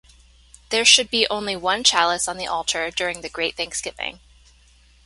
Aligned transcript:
There 0.69 0.83
should 0.83 1.11
be 1.11 1.27
only 1.29 1.55
one 1.55 1.83
chalice 1.83 2.27
on 2.27 2.37
the 2.37 2.47
altar 2.47 2.89
during 2.89 3.21
the 3.21 3.29
Great 3.29 3.55
Thanksgiving. 3.55 4.19